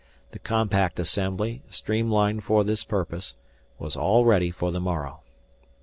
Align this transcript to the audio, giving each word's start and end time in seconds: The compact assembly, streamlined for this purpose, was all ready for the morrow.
The 0.31 0.39
compact 0.39 0.99
assembly, 0.99 1.61
streamlined 1.69 2.43
for 2.43 2.63
this 2.63 2.83
purpose, 2.83 3.35
was 3.77 3.95
all 3.95 4.25
ready 4.25 4.49
for 4.49 4.71
the 4.71 4.81
morrow. 4.81 5.19